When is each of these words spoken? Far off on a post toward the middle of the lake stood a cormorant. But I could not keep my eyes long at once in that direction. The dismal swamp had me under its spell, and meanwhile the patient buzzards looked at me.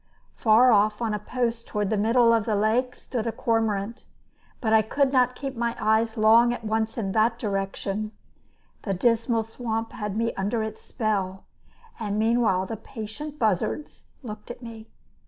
Far 0.35 0.71
off 0.71 0.99
on 0.99 1.13
a 1.13 1.19
post 1.19 1.67
toward 1.67 1.91
the 1.91 1.95
middle 1.95 2.33
of 2.33 2.45
the 2.45 2.55
lake 2.55 2.95
stood 2.95 3.27
a 3.27 3.31
cormorant. 3.31 4.05
But 4.59 4.73
I 4.73 4.81
could 4.81 5.13
not 5.13 5.35
keep 5.35 5.55
my 5.55 5.77
eyes 5.79 6.17
long 6.17 6.51
at 6.51 6.63
once 6.63 6.97
in 6.97 7.11
that 7.11 7.37
direction. 7.37 8.11
The 8.81 8.95
dismal 8.95 9.43
swamp 9.43 9.91
had 9.91 10.17
me 10.17 10.33
under 10.33 10.63
its 10.63 10.81
spell, 10.81 11.43
and 11.99 12.17
meanwhile 12.17 12.65
the 12.65 12.77
patient 12.77 13.37
buzzards 13.37 14.07
looked 14.23 14.49
at 14.49 14.63
me. 14.63 14.87